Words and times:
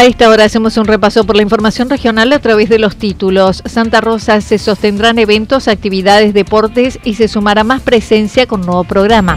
A 0.00 0.06
esta 0.06 0.30
hora 0.30 0.44
hacemos 0.44 0.78
un 0.78 0.86
repaso 0.86 1.24
por 1.24 1.36
la 1.36 1.42
información 1.42 1.90
regional 1.90 2.32
a 2.32 2.38
través 2.38 2.70
de 2.70 2.78
los 2.78 2.96
títulos. 2.96 3.62
Santa 3.66 4.00
Rosa 4.00 4.40
se 4.40 4.56
sostendrán 4.56 5.18
eventos, 5.18 5.68
actividades, 5.68 6.32
deportes 6.32 6.98
y 7.04 7.16
se 7.16 7.28
sumará 7.28 7.64
más 7.64 7.82
presencia 7.82 8.46
con 8.46 8.62
nuevo 8.62 8.84
programa. 8.84 9.36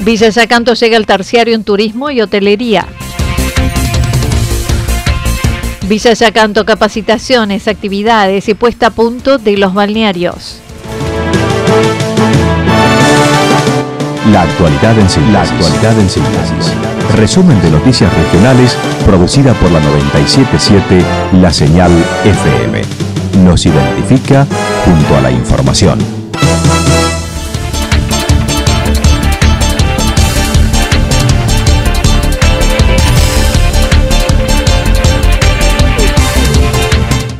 Villa 0.00 0.28
Yacanto 0.28 0.74
llega 0.74 0.98
al 0.98 1.06
terciario 1.06 1.54
en 1.54 1.64
turismo 1.64 2.10
y 2.10 2.20
hotelería. 2.20 2.86
Villa 5.88 6.12
Yacanto 6.12 6.66
capacitaciones, 6.66 7.68
actividades 7.68 8.50
y 8.50 8.54
puesta 8.54 8.88
a 8.88 8.90
punto 8.90 9.38
de 9.38 9.56
los 9.56 9.72
balnearios. 9.72 10.60
La 14.32 14.42
actualidad 14.42 14.98
en 14.98 15.10
síntesis. 15.10 15.32
La 15.34 15.42
actualidad 15.42 15.98
en 16.00 16.08
síntesis. 16.08 16.72
Resumen 17.16 17.60
de 17.60 17.70
noticias 17.70 18.10
regionales 18.14 18.78
producida 19.04 19.52
por 19.52 19.70
la 19.70 19.78
977 19.80 21.04
La 21.42 21.52
Señal 21.52 21.90
FM. 22.24 22.80
Nos 23.44 23.66
identifica 23.66 24.46
junto 24.86 25.16
a 25.18 25.20
la 25.20 25.30
información. 25.30 25.98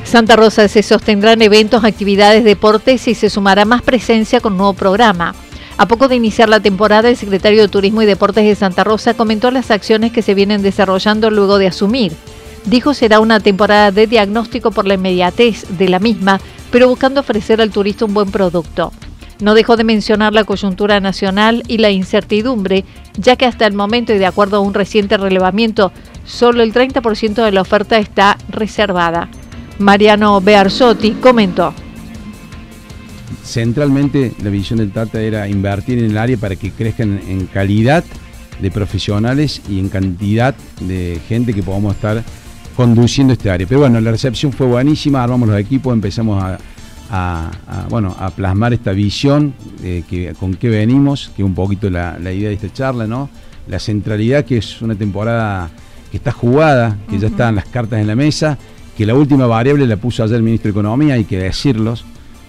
Santa 0.04 0.36
Rosa 0.36 0.68
se 0.68 0.82
sostendrán 0.82 1.40
eventos, 1.40 1.84
actividades, 1.84 2.44
deportes 2.44 3.08
y 3.08 3.14
se 3.14 3.30
sumará 3.30 3.64
más 3.64 3.80
presencia 3.80 4.40
con 4.40 4.58
nuevo 4.58 4.74
programa. 4.74 5.34
A 5.82 5.88
poco 5.88 6.06
de 6.06 6.14
iniciar 6.14 6.48
la 6.48 6.60
temporada, 6.60 7.08
el 7.08 7.16
secretario 7.16 7.60
de 7.60 7.66
Turismo 7.66 8.02
y 8.02 8.06
Deportes 8.06 8.44
de 8.44 8.54
Santa 8.54 8.84
Rosa 8.84 9.14
comentó 9.14 9.50
las 9.50 9.72
acciones 9.72 10.12
que 10.12 10.22
se 10.22 10.32
vienen 10.32 10.62
desarrollando 10.62 11.28
luego 11.28 11.58
de 11.58 11.66
asumir. 11.66 12.12
Dijo 12.66 12.94
será 12.94 13.18
una 13.18 13.40
temporada 13.40 13.90
de 13.90 14.06
diagnóstico 14.06 14.70
por 14.70 14.86
la 14.86 14.94
inmediatez 14.94 15.66
de 15.76 15.88
la 15.88 15.98
misma, 15.98 16.40
pero 16.70 16.86
buscando 16.86 17.18
ofrecer 17.18 17.60
al 17.60 17.72
turista 17.72 18.04
un 18.04 18.14
buen 18.14 18.30
producto. 18.30 18.92
No 19.40 19.54
dejó 19.54 19.76
de 19.76 19.82
mencionar 19.82 20.32
la 20.32 20.44
coyuntura 20.44 21.00
nacional 21.00 21.64
y 21.66 21.78
la 21.78 21.90
incertidumbre, 21.90 22.84
ya 23.18 23.34
que 23.34 23.46
hasta 23.46 23.66
el 23.66 23.72
momento 23.72 24.12
y 24.12 24.18
de 24.18 24.26
acuerdo 24.26 24.58
a 24.58 24.60
un 24.60 24.74
reciente 24.74 25.16
relevamiento, 25.16 25.90
solo 26.24 26.62
el 26.62 26.72
30% 26.72 27.44
de 27.44 27.50
la 27.50 27.60
oferta 27.60 27.98
está 27.98 28.38
reservada. 28.50 29.28
Mariano 29.80 30.40
Bearzotti 30.40 31.10
comentó 31.14 31.74
centralmente 33.44 34.32
la 34.42 34.50
visión 34.50 34.78
del 34.78 34.92
Tata 34.92 35.20
era 35.20 35.48
invertir 35.48 35.98
en 35.98 36.06
el 36.06 36.18
área 36.18 36.36
para 36.36 36.56
que 36.56 36.70
crezcan 36.70 37.20
en 37.28 37.46
calidad 37.46 38.04
de 38.60 38.70
profesionales 38.70 39.62
y 39.68 39.78
en 39.78 39.88
cantidad 39.88 40.54
de 40.80 41.20
gente 41.28 41.52
que 41.52 41.62
podamos 41.62 41.94
estar 41.94 42.22
conduciendo 42.76 43.32
este 43.32 43.50
área. 43.50 43.66
Pero 43.66 43.80
bueno, 43.80 44.00
la 44.00 44.10
recepción 44.10 44.52
fue 44.52 44.66
buenísima, 44.66 45.22
armamos 45.22 45.48
los 45.48 45.58
equipos, 45.58 45.92
empezamos 45.92 46.42
a, 47.10 47.50
bueno, 47.90 48.16
a 48.18 48.30
plasmar 48.30 48.72
esta 48.72 48.92
visión 48.92 49.54
de 49.80 50.04
que, 50.08 50.34
con 50.38 50.54
qué 50.54 50.68
venimos, 50.68 51.30
que 51.36 51.42
es 51.42 51.46
un 51.46 51.54
poquito 51.54 51.90
la, 51.90 52.16
idea 52.20 52.48
de 52.48 52.54
esta 52.54 52.72
charla, 52.72 53.06
¿no? 53.06 53.28
La 53.68 53.78
centralidad, 53.78 54.44
que 54.44 54.58
es 54.58 54.80
una 54.80 54.94
temporada 54.94 55.70
que 56.10 56.16
está 56.16 56.32
jugada, 56.32 56.98
que 57.08 57.18
ya 57.18 57.28
están 57.28 57.54
las 57.54 57.66
cartas 57.66 58.00
en 58.00 58.06
la 58.06 58.16
mesa, 58.16 58.58
que 58.96 59.06
la 59.06 59.14
última 59.14 59.46
variable 59.46 59.86
la 59.86 59.96
puso 59.96 60.22
ayer 60.22 60.36
el 60.36 60.42
ministro 60.42 60.68
de 60.68 60.78
Economía, 60.78 61.14
hay 61.14 61.24
que 61.24 61.38
decirlos, 61.38 62.04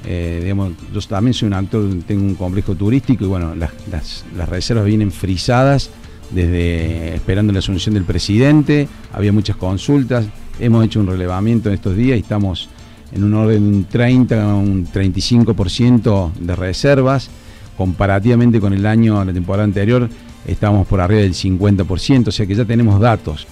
eh, 0.05 0.53
yo 0.93 1.01
también 1.01 1.33
soy 1.33 1.47
un 1.47 1.53
actor, 1.53 1.89
tengo 2.05 2.23
un 2.23 2.35
complejo 2.35 2.75
turístico 2.75 3.23
y 3.23 3.27
bueno, 3.27 3.55
las, 3.55 4.25
reservas 4.49 4.85
vienen 4.85 5.11
frisadas 5.11 5.89
desde 6.31 7.15
esperando 7.15 7.53
la 7.53 7.59
asunción 7.59 7.95
del 7.95 8.03
presidente, 8.03 8.87
había 9.13 9.31
muchas 9.31 9.55
consultas, 9.55 10.25
hemos 10.59 10.85
hecho 10.85 10.99
un 10.99 11.07
relevamiento 11.07 11.69
en 11.69 11.75
estos 11.75 11.95
días 11.95 12.17
y 12.17 12.21
estamos 12.21 12.69
en 13.13 13.23
un 13.23 13.33
orden 13.33 13.71
de 13.71 13.77
un 13.77 13.83
30 13.85 14.55
un 14.55 14.87
35% 14.87 16.33
de 16.33 16.55
reservas, 16.55 17.29
comparativamente 17.77 18.59
con 18.59 18.73
el 18.73 18.85
año, 18.85 19.23
la 19.23 19.33
temporada 19.33 19.63
anterior, 19.63 20.09
estamos 20.45 20.87
por 20.87 20.99
arriba 20.99 21.21
del 21.21 21.33
50%, 21.33 22.27
o 22.27 22.31
sea 22.31 22.45
que 22.45 22.55
ya 22.55 22.65
tenemos 22.65 22.99
datos. 22.99 23.47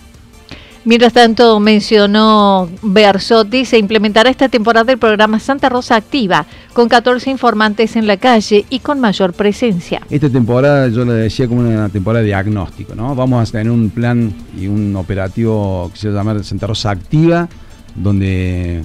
Mientras 0.84 1.14
tanto, 1.14 1.60
mencionó 1.60 2.68
Bersotti, 2.82 3.66
se 3.66 3.78
implementará 3.78 4.32
esta 4.32 4.50
temporada 4.50 4.92
el 4.92 4.98
programa 4.98 5.40
Santa 5.40 5.70
Rosa 5.70 5.96
Activa, 5.96 6.48
con 6.74 6.90
14 6.90 7.30
informantes 7.30 7.96
en 7.96 8.08
la 8.08 8.18
calle 8.18 8.66
y 8.68 8.80
con 8.80 9.00
mayor 9.00 9.34
presencia. 9.34 10.02
Esta 10.10 10.28
temporada 10.28 10.88
yo 10.88 11.06
le 11.06 11.14
decía 11.14 11.48
como 11.48 11.62
una 11.62 11.88
temporada 11.90 12.22
de 12.22 12.30
diagnóstico, 12.30 12.96
¿no? 12.96 13.14
Vamos 13.14 13.48
a 13.48 13.52
tener 13.52 13.70
un 13.70 13.92
plan 13.92 14.34
y 14.60 14.66
un 14.66 14.96
operativo 14.96 15.92
que 15.94 16.00
se 16.00 16.10
llama 16.10 16.42
Santa 16.42 16.66
Rosa 16.66 16.90
Activa, 16.90 17.48
donde 17.94 18.84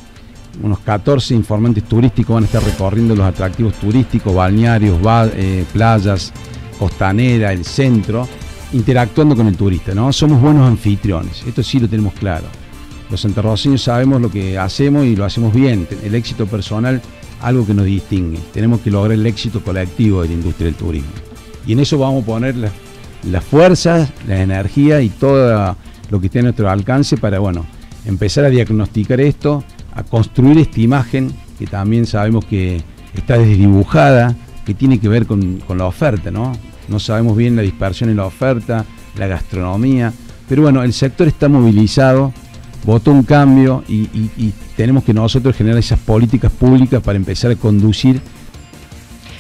unos 0.62 0.80
14 0.80 1.34
informantes 1.34 1.84
turísticos 1.84 2.34
van 2.34 2.42
a 2.42 2.46
estar 2.46 2.62
recorriendo 2.62 3.16
los 3.16 3.24
atractivos 3.24 3.72
turísticos, 3.74 4.34
balnearios, 4.34 4.98
eh, 5.34 5.64
playas, 5.72 6.30
costanera, 6.78 7.54
el 7.54 7.64
centro 7.64 8.28
interactuando 8.72 9.36
con 9.36 9.46
el 9.46 9.56
turista, 9.56 9.94
¿no? 9.94 10.12
Somos 10.12 10.40
buenos 10.40 10.66
anfitriones, 10.68 11.44
esto 11.46 11.62
sí 11.62 11.78
lo 11.78 11.88
tenemos 11.88 12.14
claro. 12.14 12.46
Los 13.10 13.20
santarroceños 13.20 13.82
sabemos 13.82 14.20
lo 14.20 14.30
que 14.30 14.58
hacemos 14.58 15.06
y 15.06 15.14
lo 15.14 15.24
hacemos 15.24 15.54
bien. 15.54 15.86
El 16.02 16.14
éxito 16.14 16.46
personal, 16.46 17.00
algo 17.40 17.64
que 17.64 17.74
nos 17.74 17.84
distingue. 17.84 18.38
Tenemos 18.52 18.80
que 18.80 18.90
lograr 18.90 19.12
el 19.12 19.26
éxito 19.26 19.62
colectivo 19.62 20.22
de 20.22 20.28
la 20.28 20.34
industria 20.34 20.66
del 20.66 20.74
turismo. 20.74 21.10
Y 21.66 21.72
en 21.72 21.80
eso 21.80 21.98
vamos 21.98 22.24
a 22.24 22.26
poner 22.26 22.56
las 22.56 22.72
la 23.30 23.40
fuerzas, 23.40 24.10
la 24.26 24.42
energía 24.42 25.00
y 25.02 25.08
todo 25.08 25.76
lo 26.10 26.20
que 26.20 26.26
esté 26.26 26.40
a 26.40 26.42
nuestro 26.42 26.70
alcance 26.70 27.16
para, 27.16 27.38
bueno, 27.38 27.66
empezar 28.04 28.44
a 28.44 28.50
diagnosticar 28.50 29.20
esto, 29.20 29.64
a 29.94 30.02
construir 30.02 30.58
esta 30.58 30.80
imagen 30.80 31.32
que 31.58 31.66
también 31.66 32.06
sabemos 32.06 32.44
que 32.44 32.82
está 33.14 33.38
desdibujada, 33.38 34.36
que 34.64 34.74
tiene 34.74 34.98
que 34.98 35.08
ver 35.08 35.26
con, 35.26 35.58
con 35.60 35.78
la 35.78 35.86
oferta, 35.86 36.30
¿no? 36.30 36.52
No 36.88 36.98
sabemos 36.98 37.36
bien 37.36 37.56
la 37.56 37.62
dispersión 37.62 38.10
en 38.10 38.16
la 38.16 38.26
oferta, 38.26 38.84
la 39.16 39.26
gastronomía, 39.26 40.12
pero 40.48 40.62
bueno, 40.62 40.82
el 40.82 40.92
sector 40.92 41.26
está 41.26 41.48
movilizado, 41.48 42.32
votó 42.84 43.10
un 43.10 43.24
cambio 43.24 43.82
y, 43.88 44.52
tenemos 44.76 45.04
que 45.04 45.14
nosotros 45.14 45.56
generar 45.56 45.78
esas 45.78 45.98
políticas 45.98 46.52
públicas 46.52 47.02
para 47.02 47.16
empezar 47.16 47.50
a 47.50 47.56
conducir. 47.56 48.20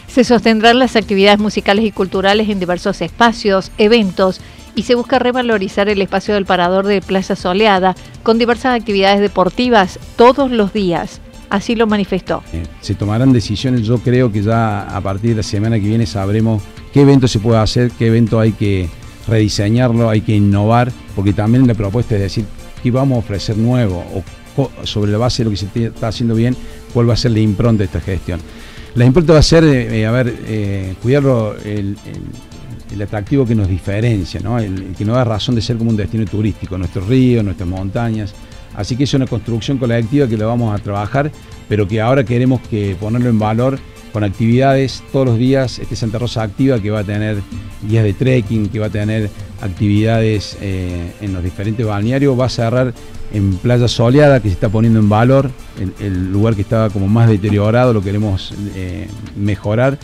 Se 0.08 0.24
sostendrán 0.24 0.78
las 0.78 0.96
actividades 0.96 1.38
musicales 1.38 1.84
y 1.84 1.92
culturales 1.92 2.48
en 2.48 2.58
diversos 2.58 3.02
espacios, 3.02 3.70
eventos 3.76 4.40
y 4.74 4.84
se 4.84 4.94
busca 4.94 5.18
revalorizar 5.18 5.90
el 5.90 6.00
espacio 6.00 6.32
del 6.32 6.46
parador 6.46 6.86
de 6.86 7.02
Plaza 7.02 7.36
Soleada 7.36 7.94
con 8.22 8.38
diversas 8.38 8.80
actividades 8.80 9.20
deportivas 9.20 9.98
todos 10.16 10.50
los 10.50 10.72
días. 10.72 11.20
Así 11.48 11.74
lo 11.74 11.86
manifestó. 11.86 12.42
Eh, 12.52 12.62
se 12.80 12.94
tomarán 12.94 13.32
decisiones, 13.32 13.82
yo 13.82 13.98
creo 13.98 14.32
que 14.32 14.42
ya 14.42 14.82
a 14.82 15.00
partir 15.00 15.30
de 15.30 15.36
la 15.36 15.42
semana 15.42 15.76
que 15.78 15.86
viene 15.86 16.06
sabremos 16.06 16.62
qué 16.92 17.02
evento 17.02 17.28
se 17.28 17.38
puede 17.38 17.58
hacer, 17.58 17.90
qué 17.92 18.08
evento 18.08 18.40
hay 18.40 18.52
que 18.52 18.88
rediseñarlo, 19.28 20.10
hay 20.10 20.22
que 20.22 20.34
innovar, 20.34 20.90
porque 21.14 21.32
también 21.32 21.66
la 21.66 21.74
propuesta 21.74 22.14
es 22.16 22.20
decir, 22.22 22.44
¿qué 22.82 22.90
vamos 22.90 23.16
a 23.16 23.18
ofrecer 23.20 23.56
nuevo? 23.56 24.04
O 24.14 24.70
sobre 24.84 25.12
la 25.12 25.18
base 25.18 25.42
de 25.42 25.44
lo 25.44 25.50
que 25.50 25.56
se 25.58 25.84
está 25.84 26.08
haciendo 26.08 26.34
bien, 26.34 26.56
¿cuál 26.94 27.08
va 27.08 27.12
a 27.12 27.16
ser 27.16 27.32
la 27.32 27.40
impronta 27.40 27.80
de 27.80 27.84
esta 27.84 28.00
gestión? 28.00 28.40
La 28.94 29.04
impronta 29.04 29.34
va 29.34 29.40
a 29.40 29.42
ser, 29.42 29.64
eh, 29.64 30.00
eh, 30.00 30.06
a 30.06 30.10
ver, 30.10 30.96
cuidarlo, 31.02 31.54
el, 31.62 31.96
atractivo 33.02 33.44
que 33.44 33.54
nos 33.54 33.68
diferencia, 33.68 34.40
¿no? 34.40 34.58
El, 34.58 34.94
que 34.96 35.04
nos 35.04 35.16
da 35.16 35.24
razón 35.24 35.54
de 35.54 35.60
ser 35.60 35.76
como 35.76 35.90
un 35.90 35.96
destino 35.96 36.24
turístico, 36.24 36.78
nuestros 36.78 37.06
ríos, 37.06 37.44
nuestras 37.44 37.68
montañas. 37.68 38.34
Así 38.76 38.96
que 38.96 39.04
es 39.04 39.14
una 39.14 39.26
construcción 39.26 39.78
colectiva 39.78 40.28
que 40.28 40.36
la 40.36 40.46
vamos 40.46 40.78
a 40.78 40.82
trabajar, 40.82 41.32
pero 41.68 41.88
que 41.88 42.00
ahora 42.00 42.24
queremos 42.24 42.60
que 42.68 42.96
ponerlo 43.00 43.28
en 43.28 43.38
valor 43.38 43.78
con 44.12 44.22
actividades 44.22 45.02
todos 45.12 45.26
los 45.26 45.38
días. 45.38 45.78
Este 45.78 45.96
Santa 45.96 46.18
Rosa 46.18 46.42
Activa 46.42 46.78
que 46.80 46.90
va 46.90 47.00
a 47.00 47.04
tener 47.04 47.38
días 47.82 48.04
de 48.04 48.12
trekking, 48.12 48.68
que 48.68 48.78
va 48.78 48.86
a 48.86 48.90
tener 48.90 49.30
actividades 49.60 50.56
en 50.60 51.32
los 51.32 51.42
diferentes 51.42 51.84
balnearios, 51.84 52.38
va 52.38 52.46
a 52.46 52.50
cerrar 52.50 52.94
en 53.32 53.56
Playa 53.58 53.88
Soleada, 53.88 54.40
que 54.40 54.48
se 54.48 54.54
está 54.54 54.68
poniendo 54.68 54.98
en 54.98 55.08
valor, 55.08 55.50
el, 56.00 56.32
lugar 56.32 56.54
que 56.54 56.62
estaba 56.62 56.90
como 56.90 57.08
más 57.08 57.28
deteriorado, 57.28 57.92
lo 57.92 58.02
queremos 58.02 58.54
eh, 58.74 59.08
mejorar. 59.36 59.98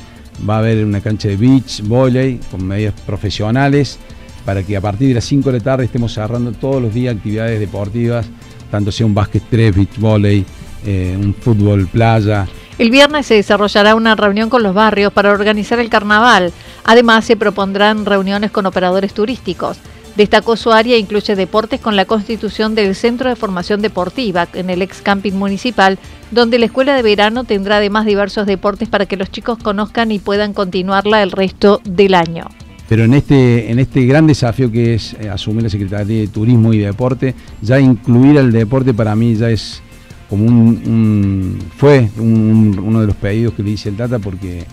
Va 0.49 0.57
a 0.57 0.59
haber 0.59 0.85
una 0.85 1.01
cancha 1.01 1.29
de 1.29 1.37
beach, 1.37 1.83
volley, 1.83 2.41
con 2.51 2.67
medidas 2.67 2.95
profesionales, 3.07 3.99
para 4.45 4.63
que 4.63 4.77
a 4.77 4.81
partir 4.81 5.09
de 5.09 5.15
las 5.15 5.25
5 5.25 5.53
de 5.53 5.59
la 5.59 5.65
tarde 5.65 5.85
estemos 5.85 6.15
cerrando 6.15 6.53
todos 6.53 6.83
los 6.83 6.93
días 6.93 7.15
actividades 7.15 7.61
deportivas, 7.61 8.27
tanto 8.73 8.91
sea 8.91 9.05
un 9.05 9.15
básquet 9.15 9.43
3, 9.51 9.77
beach 9.77 9.99
volley, 9.99 10.47
eh, 10.87 11.15
un 11.21 11.35
fútbol 11.35 11.87
playa. 11.87 12.49
El 12.79 12.91
viernes 12.91 13.27
se 13.27 13.35
desarrollará 13.35 13.95
una 13.95 14.17
reunión 14.17 14.49
con 14.49 14.63
los 14.63 14.73
barrios 14.73 15.13
para 15.13 15.31
organizar 15.31 15.79
el 15.79 15.91
carnaval. 15.91 16.55
Además, 16.85 17.27
se 17.27 17.37
propondrán 17.37 18.07
reuniones 18.07 18.51
con 18.51 18.65
operadores 18.65 19.13
turísticos. 19.13 19.77
Destacó 20.17 20.57
su 20.57 20.73
área 20.73 20.97
incluye 20.97 21.37
deportes 21.37 21.81
con 21.81 21.97
la 21.97 22.07
constitución 22.07 22.75
del 22.75 22.95
Centro 22.95 23.29
de 23.29 23.37
Formación 23.37 23.83
Deportiva 23.83 24.49
en 24.55 24.71
el 24.71 24.81
ex 24.81 25.03
camping 25.03 25.33
municipal, 25.33 25.99
donde 26.31 26.59
la 26.59 26.67
escuela 26.67 26.97
de 26.97 27.03
verano 27.03 27.45
tendrá 27.45 27.77
además 27.77 28.07
diversos 28.07 28.47
deportes 28.47 28.89
para 28.89 29.05
que 29.05 29.19
los 29.19 29.31
chicos 29.31 29.59
conozcan 29.59 30.11
y 30.13 30.19
puedan 30.19 30.55
continuarla 30.55 31.23
el 31.23 31.31
resto 31.31 31.83
del 31.85 32.15
año. 32.15 32.49
Pero 32.93 33.05
en 33.05 33.15
este, 33.15 33.71
en 33.71 33.79
este 33.79 34.05
gran 34.05 34.27
desafío 34.27 34.71
que 34.71 34.93
es 34.93 35.15
eh, 35.15 35.31
asumir 35.31 35.63
la 35.63 35.71
Secretaría 35.71 36.21
de 36.21 36.27
Turismo 36.27 36.75
y 36.75 36.79
Deporte, 36.81 37.35
ya 37.63 37.81
incluir 37.81 38.37
el 38.37 38.53
deporte 38.53 38.93
para 38.93 39.17
mí 39.17 39.35
ya 39.35 39.49
es 39.49 39.81
como 40.29 40.45
un, 40.45 41.59
fue 41.79 42.11
uno 42.19 43.01
de 43.01 43.07
los 43.07 43.17
pedidos 43.17 43.55
que 43.55 43.63
le 43.63 43.71
hice 43.71 43.89
el 43.89 43.97
Tata 43.97 44.19
porque 44.19 44.67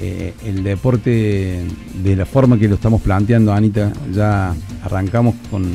eh, 0.00 0.32
el 0.46 0.64
deporte 0.64 1.66
de 2.02 2.16
la 2.16 2.24
forma 2.24 2.58
que 2.58 2.66
lo 2.66 2.76
estamos 2.76 3.02
planteando, 3.02 3.52
Anita, 3.52 3.92
ya 4.10 4.54
arrancamos 4.82 5.34
con 5.50 5.70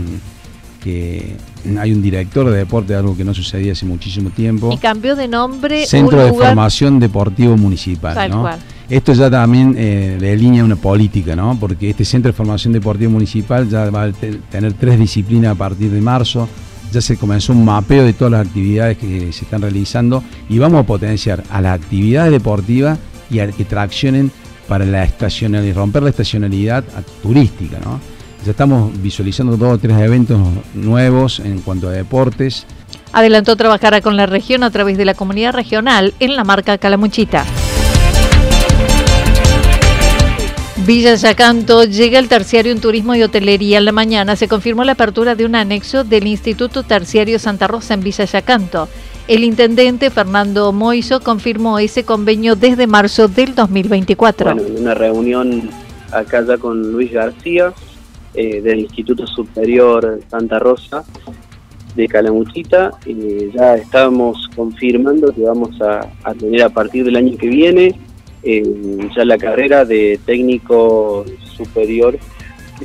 que 0.83 1.35
hay 1.79 1.91
un 1.93 2.01
director 2.01 2.49
de 2.49 2.57
deporte, 2.57 2.95
algo 2.95 3.15
que 3.15 3.23
no 3.23 3.35
sucedía 3.35 3.73
hace 3.73 3.85
muchísimo 3.85 4.31
tiempo. 4.31 4.71
Y 4.73 4.77
cambió 4.77 5.15
de 5.15 5.27
nombre. 5.27 5.85
Centro 5.85 6.25
de 6.25 6.33
Formación 6.33 6.99
Deportivo 6.99 7.55
Municipal. 7.57 8.57
Esto 8.91 9.13
ya 9.13 9.31
también 9.31 9.73
eh, 9.77 10.17
delinea 10.19 10.65
una 10.65 10.75
política, 10.75 11.33
¿no? 11.33 11.57
Porque 11.57 11.91
este 11.91 12.03
Centro 12.03 12.29
de 12.29 12.35
Formación 12.35 12.73
Deportivo 12.73 13.11
Municipal 13.11 13.69
ya 13.69 13.89
va 13.89 14.03
a 14.03 14.11
tener 14.11 14.73
tres 14.73 14.99
disciplinas 14.99 15.53
a 15.53 15.55
partir 15.55 15.89
de 15.91 16.01
marzo. 16.01 16.49
Ya 16.91 16.99
se 16.99 17.15
comenzó 17.15 17.53
un 17.53 17.63
mapeo 17.63 18.03
de 18.03 18.11
todas 18.11 18.33
las 18.33 18.47
actividades 18.47 18.97
que 18.97 19.31
se 19.31 19.45
están 19.45 19.61
realizando 19.61 20.21
y 20.49 20.59
vamos 20.59 20.81
a 20.81 20.85
potenciar 20.85 21.41
a 21.49 21.61
las 21.61 21.79
actividades 21.79 22.33
deportivas 22.33 22.99
y 23.29 23.39
a 23.39 23.49
que 23.49 23.63
traccionen 23.63 24.29
para 24.67 24.83
la 24.83 25.05
estacionalidad, 25.05 25.73
romper 25.73 26.03
la 26.03 26.09
estacionalidad 26.09 26.83
turística, 27.23 27.79
¿no? 27.79 27.97
Ya 28.43 28.51
estamos 28.51 28.91
visualizando 29.01 29.55
dos 29.55 29.75
o 29.75 29.77
tres 29.77 29.97
eventos 29.99 30.37
nuevos 30.73 31.39
en 31.39 31.61
cuanto 31.61 31.87
a 31.87 31.93
deportes. 31.93 32.65
Adelantó 33.13 33.55
trabajar 33.55 34.01
con 34.01 34.17
la 34.17 34.25
región 34.25 34.63
a 34.63 34.69
través 34.69 34.97
de 34.97 35.05
la 35.05 35.13
comunidad 35.13 35.53
regional 35.53 36.13
en 36.19 36.35
la 36.35 36.43
marca 36.43 36.77
Calamuchita. 36.77 37.45
Villa 40.93 41.15
Yacanto 41.15 41.85
llega 41.85 42.19
el 42.19 42.27
terciario 42.27 42.73
en 42.73 42.81
turismo 42.81 43.15
y 43.15 43.23
hotelería. 43.23 43.77
En 43.77 43.85
la 43.85 43.93
mañana 43.93 44.35
se 44.35 44.49
confirmó 44.49 44.83
la 44.83 44.91
apertura 44.91 45.35
de 45.35 45.45
un 45.45 45.55
anexo 45.55 46.03
del 46.03 46.27
Instituto 46.27 46.83
Terciario 46.83 47.39
Santa 47.39 47.65
Rosa 47.65 47.93
en 47.93 48.01
Villa 48.01 48.25
Yacanto. 48.25 48.89
El 49.29 49.45
intendente 49.45 50.09
Fernando 50.09 50.73
Moiso 50.73 51.21
confirmó 51.21 51.79
ese 51.79 52.03
convenio 52.03 52.57
desde 52.57 52.87
marzo 52.87 53.29
del 53.29 53.55
2024. 53.55 54.53
Bueno, 54.53 54.67
en 54.67 54.81
una 54.81 54.93
reunión 54.93 55.69
acá 56.11 56.45
ya 56.45 56.57
con 56.57 56.91
Luis 56.91 57.13
García 57.13 57.71
eh, 58.33 58.59
del 58.59 58.81
Instituto 58.81 59.25
Superior 59.25 60.19
Santa 60.29 60.59
Rosa 60.59 61.05
de 61.95 62.05
Calamuchita, 62.09 62.91
ya 63.55 63.75
estábamos 63.75 64.49
confirmando 64.57 65.31
que 65.33 65.43
vamos 65.43 65.69
a, 65.81 66.33
tener 66.33 66.63
a 66.63 66.69
partir 66.69 67.05
del 67.05 67.15
año 67.15 67.37
que 67.37 67.47
viene 67.47 67.95
eh, 68.43 68.63
ya 69.15 69.25
la 69.25 69.37
carrera 69.37 69.85
de 69.85 70.19
técnico 70.25 71.25
superior 71.55 72.17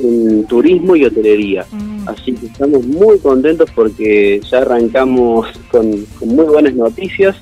en 0.03 0.45
turismo 0.47 0.97
y 0.97 1.05
hotelería. 1.05 1.65
Mm. 1.71 2.09
Así 2.09 2.35
que 2.35 2.47
estamos 2.47 2.87
muy 2.87 3.19
contentos 3.19 3.71
porque 3.75 4.41
ya 4.51 4.59
arrancamos 4.59 5.49
con, 5.71 6.07
muy 6.21 6.45
buenas 6.45 6.75
noticias. 6.75 7.37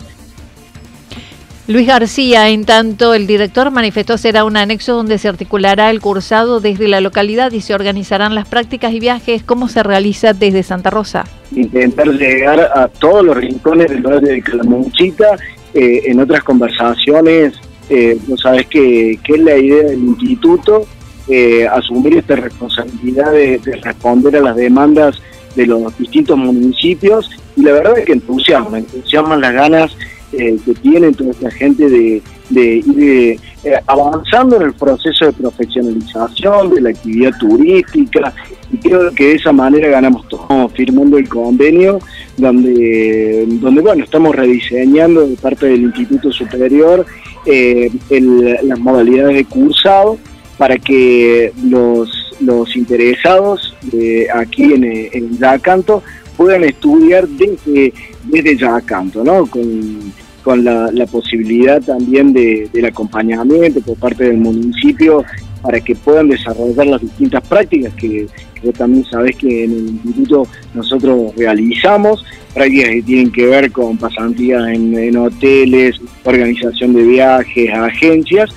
Luis 1.67 1.87
García, 1.87 2.51
en 2.51 2.67
tanto, 2.67 3.15
el 3.15 3.27
director 3.27 3.71
manifestó 3.71 4.19
será 4.19 4.45
un 4.45 4.59
anexo 4.59 4.93
donde 4.93 5.17
se 5.17 5.29
articulará 5.29 5.89
el 5.89 6.03
cursado 6.03 6.61
desde 6.61 6.89
la 6.89 7.01
localidad 7.01 7.53
y 7.53 7.63
se 7.63 7.75
organizarán 7.75 8.35
las 8.35 8.47
prácticas 8.47 8.93
y 8.93 9.01
viajes. 9.01 9.43
¿Cómo 9.43 9.69
se 9.69 9.83
realiza 9.83 10.35
desde 10.35 10.63
Santa 10.63 10.91
Rosa? 10.91 11.25
Intentar 11.57 12.09
llegar 12.09 12.61
a 12.61 12.87
todos 12.89 13.25
los 13.25 13.37
rincones 13.39 13.89
del 13.89 14.03
barrio 14.03 14.29
de 14.29 14.43
Calamuchita. 14.43 15.39
Eh, 15.73 16.03
en 16.05 16.21
otras 16.21 16.45
conversaciones, 16.45 17.55
eh, 17.89 18.19
sabes 18.41 18.67
que, 18.67 19.13
es 19.13 19.41
la 19.41 19.57
idea 19.57 19.85
del 19.85 20.05
instituto, 20.05 20.87
eh, 21.29 21.67
asumir 21.67 22.17
esta 22.17 22.37
responsabilidad 22.37 23.33
de, 23.33 23.61
responder 23.83 24.37
a 24.37 24.41
las 24.41 24.57
demandas 24.57 25.21
de 25.57 25.67
los 25.67 25.97
distintos 25.99 26.37
municipios 26.37 27.31
y 27.57 27.63
la 27.63 27.73
verdad 27.73 27.99
es 27.99 28.07
que 28.07 28.13
entusiasman, 28.13 28.81
entusiasman 28.93 29.41
las 29.41 29.55
ganas 29.55 29.97
eh, 30.33 30.57
que 30.65 30.75
tiene 30.75 31.13
toda 31.13 31.31
esta 31.31 31.51
gente 31.51 31.89
de, 31.89 32.23
ir 32.51 33.39
eh, 33.63 33.75
avanzando 33.87 34.57
en 34.57 34.63
el 34.63 34.73
proceso 34.75 35.27
de 35.27 35.33
profesionalización 35.33 36.71
de 36.71 36.81
la 36.81 36.91
actividad 36.91 37.31
turística 37.39 38.35
y 38.73 38.79
creo 38.79 39.15
que 39.15 39.29
de 39.29 39.35
esa 39.35 39.53
manera 39.53 39.89
ganamos 39.89 40.29
todos, 40.29 40.73
firmando 40.73 41.19
el 41.19 41.29
convenio 41.29 42.01
donde, 42.37 43.45
donde 43.47 43.81
bueno, 43.81 44.05
estamos 44.05 44.35
rediseñando 44.35 45.27
de 45.27 45.37
parte 45.37 45.67
del 45.67 45.83
Instituto 45.83 46.33
Superior 46.33 47.07
las 47.47 48.79
modalidades 48.79 49.37
de 49.37 49.45
cursado 49.45 50.19
para 50.57 50.79
que 50.79 51.53
los, 51.65 52.35
los 52.41 52.77
interesados 52.77 53.75
de 53.83 54.29
aquí 54.33 54.73
en, 54.73 54.85
en 54.85 55.39
Yacanto 55.39 56.03
puedan 56.37 56.65
estudiar 56.65 57.29
desde, 57.29 57.93
desde 58.25 58.57
Yacanto, 58.57 59.25
¿no? 59.25 59.47
Con, 59.47 60.65
la, 60.65 61.07
posibilidad 61.07 61.81
también 61.81 62.35
de, 62.35 62.69
del 62.73 62.85
acompañamiento 62.85 63.81
por 63.81 63.97
parte 63.97 64.25
del 64.25 64.37
municipio 64.37 65.25
para 65.65 65.81
que 65.81 65.95
puedan 65.95 66.29
desarrollar 66.29 66.87
las 66.87 67.01
distintas 67.01 67.43
prácticas 67.49 67.95
que, 67.95 68.27
que 68.61 68.73
también 68.73 69.03
sabés 69.07 69.35
que 69.37 69.65
en 69.65 69.73
el 69.73 69.89
instituto 69.89 70.47
nosotros 70.75 71.35
realizamos, 71.37 72.23
prácticas 72.53 72.91
que 72.91 73.03
tienen 73.03 73.33
que 73.33 73.47
ver 73.47 73.73
con 73.73 73.97
pasantías 73.97 74.63
en, 74.69 74.97
en 74.97 75.17
hoteles, 75.17 75.99
organización 76.23 76.93
de 76.93 77.03
viajes, 77.03 77.71
agencias, 77.73 78.51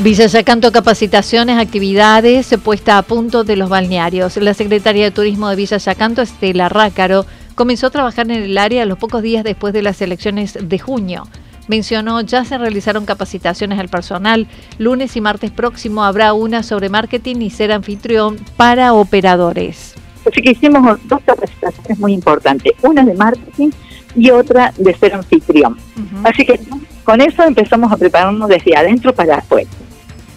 Villa 0.00 0.26
Yacanto 0.26 0.70
capacitaciones, 0.70 1.58
actividades 1.58 2.54
puesta 2.62 2.98
a 2.98 3.02
punto 3.02 3.42
de 3.42 3.56
los 3.56 3.68
balnearios. 3.68 4.36
La 4.36 4.54
secretaria 4.54 5.04
de 5.04 5.10
Turismo 5.10 5.48
de 5.48 5.56
Villa 5.56 5.76
Yacanto, 5.78 6.22
Estela 6.22 6.68
Rácaro, 6.68 7.26
comenzó 7.56 7.88
a 7.88 7.90
trabajar 7.90 8.30
en 8.30 8.44
el 8.44 8.58
área 8.58 8.84
los 8.84 8.96
pocos 8.96 9.22
días 9.22 9.42
después 9.42 9.74
de 9.74 9.82
las 9.82 10.00
elecciones 10.00 10.56
de 10.62 10.78
junio. 10.78 11.26
Mencionó, 11.68 12.22
ya 12.22 12.44
se 12.44 12.56
realizaron 12.56 13.04
capacitaciones 13.04 13.78
al 13.78 13.88
personal. 13.88 14.46
Lunes 14.78 15.16
y 15.16 15.20
martes 15.20 15.50
próximo 15.50 16.02
habrá 16.02 16.32
una 16.32 16.62
sobre 16.62 16.88
marketing 16.88 17.36
y 17.36 17.50
ser 17.50 17.72
anfitrión 17.72 18.38
para 18.56 18.94
operadores. 18.94 19.94
Así 20.26 20.42
que 20.42 20.52
hicimos 20.52 20.98
dos 21.04 21.20
capacitaciones 21.24 21.98
muy 21.98 22.14
importantes, 22.14 22.72
una 22.82 23.04
de 23.04 23.14
marketing 23.14 23.70
y 24.16 24.30
otra 24.30 24.72
de 24.76 24.94
ser 24.94 25.14
anfitrión. 25.14 25.76
Así 26.24 26.44
que 26.44 26.58
con 27.04 27.20
eso 27.20 27.42
empezamos 27.44 27.92
a 27.92 27.96
prepararnos 27.96 28.48
desde 28.48 28.74
adentro 28.76 29.14
para 29.14 29.36
afuera. 29.36 29.68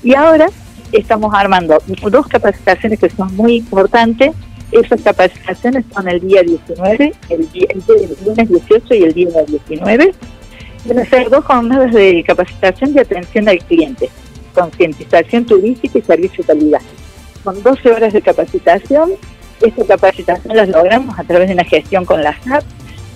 Y 0.03 0.13
ahora 0.13 0.47
estamos 0.91 1.33
armando 1.33 1.77
dos 2.09 2.27
capacitaciones 2.27 3.00
que 3.00 3.09
son 3.09 3.35
muy 3.35 3.57
importantes. 3.57 4.31
Esas 4.71 5.01
capacitaciones 5.01 5.85
son 5.93 6.07
el 6.07 6.21
día 6.21 6.43
19, 6.43 7.13
el, 7.29 7.51
día, 7.51 7.67
el, 7.69 8.17
lunes 8.25 8.50
18 8.50 8.93
y 8.95 9.03
el 9.03 9.13
día 9.13 9.29
19. 9.47 10.13
Ser 11.09 11.29
dos 11.29 11.45
jornadas 11.45 11.93
de 11.93 12.23
capacitación 12.25 12.93
de 12.93 13.01
atención 13.01 13.47
al 13.47 13.59
cliente. 13.59 14.09
concientización 14.53 15.45
turística 15.45 16.00
y 16.00 16.01
servicio 16.01 16.43
de 16.43 16.47
calidad. 16.47 16.81
Con 17.43 17.61
12 17.63 17.91
horas 17.91 18.13
de 18.13 18.21
capacitación, 18.21 19.11
esta 19.61 19.85
capacitación 19.85 20.57
las 20.57 20.67
logramos 20.67 21.17
a 21.17 21.23
través 21.23 21.47
de 21.47 21.53
una 21.53 21.63
gestión 21.63 22.03
con 22.03 22.21
la 22.21 22.38
SAP, 22.41 22.63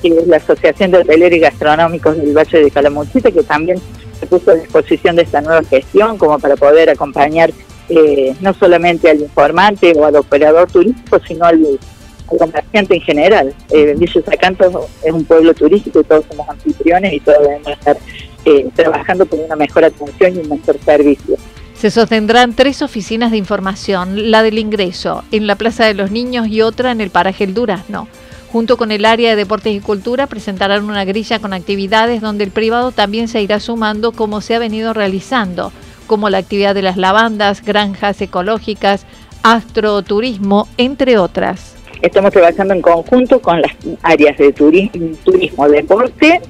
que 0.02 0.10
es 0.10 0.28
la 0.28 0.38
Asociación 0.38 0.92
de 0.92 1.00
Hoteleros 1.00 1.38
y 1.38 1.42
Gastronómicos 1.42 2.18
del 2.18 2.38
Valle 2.38 2.64
de 2.64 2.72
Calamuchita, 2.72 3.32
que 3.32 3.44
también 3.44 3.80
se 4.20 4.28
puso 4.28 4.52
a 4.52 4.56
disposición 4.56 5.16
de 5.16 5.24
esta 5.24 5.42
nueva 5.42 5.64
gestión 5.64 6.18
como 6.18 6.40
para 6.40 6.56
poder 6.56 6.90
acompañar 6.90 7.52
eh, 7.90 8.34
no 8.42 8.54
solamente 8.54 9.10
al 9.10 9.20
informante 9.20 9.94
o 9.96 10.06
al 10.06 10.16
operador 10.16 10.72
turístico, 10.72 11.20
sino 11.28 11.46
al, 11.46 11.80
comerciante 12.26 12.96
en 12.96 13.02
general. 13.02 13.54
Eh, 13.72 13.96
Villa 13.98 14.22
Sacanto 14.26 14.88
es 15.04 15.12
un 15.12 15.26
pueblo 15.26 15.54
turístico 15.54 16.02
y 16.02 16.04
todos 16.04 16.26
somos 16.30 16.48
anfitriones 16.50 17.14
y 17.14 17.20
todos 17.20 17.40
debemos 17.40 17.68
estar 17.68 17.98
eh, 18.46 18.68
trabajando 18.76 19.26
por 19.26 19.40
una 19.40 19.56
mejor 19.56 19.86
atención 19.86 20.36
y 20.36 20.40
un 20.40 20.50
mejor 20.50 20.78
servicio. 20.84 21.38
Se 21.76 21.92
sostendrán 21.92 22.54
tres 22.54 22.82
oficinas 22.82 23.32
de 23.32 23.38
información, 23.38 24.32
la 24.32 24.44
del 24.44 24.58
ingreso 24.58 25.24
en 25.32 25.46
la 25.46 25.56
Plaza 25.56 25.86
de 25.86 25.94
los 25.94 26.10
Niños 26.10 26.48
y 26.48 26.62
otra 26.62 26.92
en 26.92 27.02
el 27.02 27.10
paraje 27.10 27.44
El 27.44 27.54
Durazno. 27.54 28.08
Junto 28.52 28.78
con 28.78 28.92
el 28.92 29.04
área 29.04 29.32
de 29.32 29.36
deportes 29.36 29.76
y 29.76 29.82
cultura 29.82 30.28
presentarán 30.28 30.86
una 30.86 31.04
grilla 31.04 31.40
con 31.40 31.54
actividades 31.54 32.22
donde 32.22 32.46
el 32.46 32.52
privado 32.52 32.94
también 32.94 33.28
se 33.28 33.42
irá 33.42 33.60
sumando 33.60 34.14
como 34.14 34.40
se 34.40 34.56
ha 34.56 34.60
venido 34.60 34.94
realizando, 34.94 35.74
como 36.08 36.30
la 36.30 36.38
actividad 36.38 36.74
de 36.74 36.82
las 36.82 36.96
lavandas, 36.96 37.62
granjas 37.62 38.22
ecológicas, 38.22 39.06
astroturismo, 39.44 40.70
entre 40.78 41.18
otras. 41.18 41.75
Estamos 42.02 42.32
trabajando 42.32 42.74
en 42.74 42.82
conjunto 42.82 43.42
con 43.42 43.62
las 43.62 43.72
áreas 44.04 44.38
de 44.38 44.52
turismo, 44.54 45.68
deporte 45.70 46.42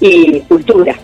y 0.00 0.40
cultura. 0.40 0.96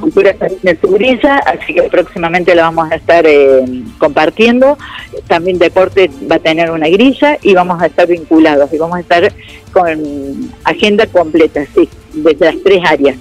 Cultura 0.00 0.32
también 0.34 0.78
de 0.80 1.20
así 1.44 1.74
que 1.74 1.82
próximamente 1.82 2.54
la 2.54 2.62
vamos 2.62 2.90
a 2.90 2.94
estar 2.94 3.26
eh, 3.26 3.64
compartiendo. 3.98 4.78
También 5.26 5.58
deporte 5.58 6.08
va 6.30 6.36
a 6.36 6.38
tener 6.38 6.70
una 6.70 6.88
grilla 6.88 7.36
y 7.42 7.54
vamos 7.54 7.82
a 7.82 7.86
estar 7.86 8.06
vinculados 8.06 8.72
y 8.72 8.78
vamos 8.78 8.96
a 8.96 9.00
estar 9.00 9.32
con 9.72 10.50
agenda 10.64 11.06
completa, 11.06 11.64
sí, 11.74 11.88
desde 12.14 12.46
las 12.46 12.62
tres 12.62 12.80
áreas. 12.86 13.16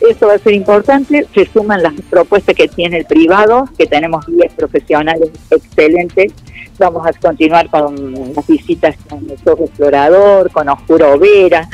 Eso 0.00 0.28
va 0.28 0.34
a 0.34 0.38
ser 0.38 0.52
importante, 0.52 1.26
se 1.34 1.46
suman 1.46 1.82
las 1.82 1.94
propuestas 2.08 2.54
que 2.54 2.68
tiene 2.68 2.98
el 2.98 3.04
privado, 3.04 3.68
que 3.76 3.86
tenemos 3.86 4.24
10 4.26 4.52
profesionales 4.52 5.30
excelentes. 5.50 6.32
Vamos 6.78 7.06
a 7.06 7.12
continuar 7.12 7.68
con 7.70 8.14
las 8.34 8.46
visitas 8.46 8.96
con 9.08 9.28
el 9.28 9.38
Sojo 9.38 9.64
Explorador, 9.64 10.50
con 10.52 10.68
Oscuro 10.68 11.18
Vera, 11.18 11.68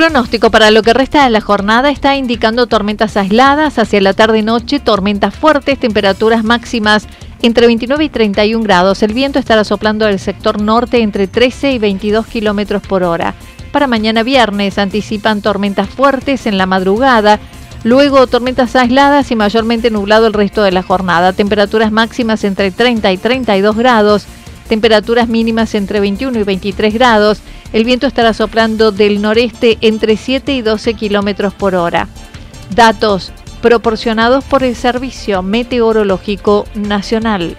Pronóstico 0.00 0.50
para 0.50 0.70
lo 0.70 0.82
que 0.82 0.94
resta 0.94 1.24
de 1.24 1.30
la 1.30 1.42
jornada 1.42 1.90
está 1.90 2.16
indicando 2.16 2.66
tormentas 2.66 3.18
aisladas, 3.18 3.78
hacia 3.78 4.00
la 4.00 4.14
tarde 4.14 4.38
y 4.38 4.42
noche 4.42 4.80
tormentas 4.80 5.34
fuertes, 5.34 5.78
temperaturas 5.78 6.42
máximas 6.42 7.06
entre 7.42 7.66
29 7.66 8.04
y 8.04 8.08
31 8.08 8.64
grados. 8.64 9.02
El 9.02 9.12
viento 9.12 9.38
estará 9.38 9.62
soplando 9.62 10.06
del 10.06 10.18
sector 10.18 10.62
norte 10.62 11.02
entre 11.02 11.26
13 11.26 11.72
y 11.72 11.78
22 11.78 12.26
kilómetros 12.28 12.80
por 12.80 13.02
hora. 13.02 13.34
Para 13.72 13.88
mañana 13.88 14.22
viernes 14.22 14.78
anticipan 14.78 15.42
tormentas 15.42 15.90
fuertes 15.90 16.46
en 16.46 16.56
la 16.56 16.64
madrugada, 16.64 17.38
luego 17.84 18.26
tormentas 18.26 18.74
aisladas 18.76 19.30
y 19.30 19.36
mayormente 19.36 19.90
nublado 19.90 20.26
el 20.26 20.32
resto 20.32 20.62
de 20.62 20.72
la 20.72 20.82
jornada. 20.82 21.34
Temperaturas 21.34 21.92
máximas 21.92 22.44
entre 22.44 22.70
30 22.70 23.12
y 23.12 23.18
32 23.18 23.76
grados 23.76 24.26
temperaturas 24.70 25.28
mínimas 25.28 25.74
entre 25.74 25.98
21 25.98 26.38
y 26.38 26.44
23 26.44 26.94
grados. 26.94 27.40
El 27.72 27.84
viento 27.84 28.06
estará 28.06 28.34
soplando 28.34 28.92
del 28.92 29.22
noreste 29.22 29.78
entre 29.80 30.16
7 30.16 30.52
y 30.52 30.62
12 30.62 30.94
kilómetros 30.94 31.54
por 31.54 31.74
hora. 31.74 32.08
Datos 32.74 33.32
proporcionados 33.62 34.44
por 34.44 34.64
el 34.64 34.74
Servicio 34.74 35.42
Meteorológico 35.42 36.66
Nacional. 36.74 37.56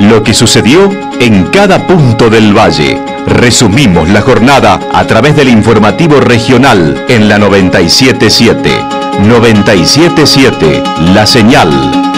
Lo 0.00 0.22
que 0.22 0.34
sucedió 0.34 0.90
en 1.20 1.44
cada 1.46 1.86
punto 1.86 2.30
del 2.30 2.56
valle. 2.56 2.98
Resumimos 3.26 4.08
la 4.08 4.22
jornada 4.22 4.80
a 4.92 5.04
través 5.06 5.36
del 5.36 5.48
informativo 5.48 6.20
regional 6.20 7.04
en 7.08 7.28
la 7.28 7.38
977. 7.38 8.70
977, 9.20 10.82
la 11.12 11.26
señal 11.26 11.68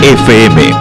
FM. 0.03 0.75